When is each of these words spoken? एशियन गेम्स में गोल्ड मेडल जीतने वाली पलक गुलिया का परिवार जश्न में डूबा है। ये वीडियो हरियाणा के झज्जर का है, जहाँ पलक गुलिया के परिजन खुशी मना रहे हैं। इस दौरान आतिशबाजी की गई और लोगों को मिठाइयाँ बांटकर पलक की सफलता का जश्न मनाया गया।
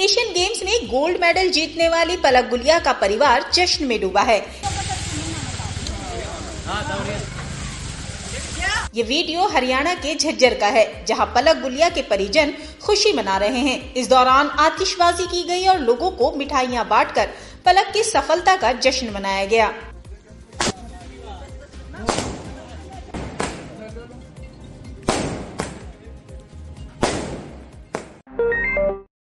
एशियन 0.00 0.32
गेम्स 0.32 0.62
में 0.62 0.86
गोल्ड 0.88 1.20
मेडल 1.20 1.48
जीतने 1.50 1.88
वाली 1.88 2.16
पलक 2.16 2.48
गुलिया 2.50 2.78
का 2.78 2.92
परिवार 2.92 3.44
जश्न 3.54 3.84
में 3.84 4.00
डूबा 4.00 4.20
है। 4.20 4.38
ये 8.94 9.02
वीडियो 9.02 9.46
हरियाणा 9.48 9.94
के 9.94 10.14
झज्जर 10.14 10.54
का 10.54 10.66
है, 10.66 11.04
जहाँ 11.06 11.26
पलक 11.26 11.60
गुलिया 11.62 11.88
के 11.88 12.02
परिजन 12.02 12.52
खुशी 12.82 13.12
मना 13.12 13.36
रहे 13.36 13.60
हैं। 13.60 13.94
इस 13.94 14.08
दौरान 14.08 14.48
आतिशबाजी 14.60 15.26
की 15.26 15.42
गई 15.42 15.66
और 15.66 15.80
लोगों 15.80 16.10
को 16.10 16.32
मिठाइयाँ 16.36 16.88
बांटकर 16.88 17.28
पलक 17.66 17.92
की 17.94 18.02
सफलता 18.04 18.56
का 18.56 18.72
जश्न 18.80 19.10
मनाया 19.14 19.44
गया। 19.44 19.72